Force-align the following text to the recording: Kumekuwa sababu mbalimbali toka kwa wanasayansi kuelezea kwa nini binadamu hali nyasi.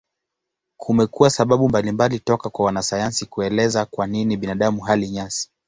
Kumekuwa 0.77 1.29
sababu 1.29 1.69
mbalimbali 1.69 2.19
toka 2.19 2.49
kwa 2.49 2.65
wanasayansi 2.65 3.25
kuelezea 3.25 3.85
kwa 3.85 4.07
nini 4.07 4.37
binadamu 4.37 4.81
hali 4.81 5.09
nyasi. 5.09 5.49